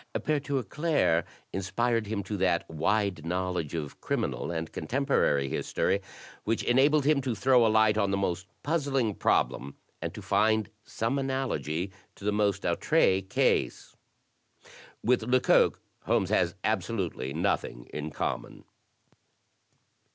Pfere 0.15 0.41
Tirauclair 0.43 1.25
inspired 1.53 2.07
him 2.07 2.23
to 2.23 2.35
that 2.37 2.67
wide 2.67 3.23
knowledge 3.23 3.75
of 3.75 4.01
criminal 4.01 4.49
and 4.49 4.71
contemporary 4.71 5.47
history 5.47 6.01
which 6.43 6.63
enabled 6.63 7.05
him 7.05 7.21
to 7.21 7.35
throw 7.35 7.63
a 7.63 7.69
light 7.69 7.99
on 7.99 8.09
the 8.09 8.17
most 8.17 8.47
puzzling 8.63 9.13
problem 9.13 9.75
and 10.01 10.11
to 10.15 10.23
find 10.23 10.71
some 10.85 11.19
analogy 11.19 11.89
I04 11.89 11.91
THE 11.91 11.91
TECHNIQUE 11.91 11.91
OF 11.91 11.91
THE 11.91 12.07
MYSTERY 12.07 12.09
STORY 12.09 12.13
to 12.15 12.25
the 12.25 12.31
most 12.31 12.63
outri 12.63 13.29
case. 13.29 13.95
With 15.03 15.21
Lecoq, 15.21 15.79
Holmes 16.05 16.29
has 16.31 16.55
absolutely 16.63 17.33
nothing 17.35 17.85
in 17.93 18.09
common." 18.09 18.63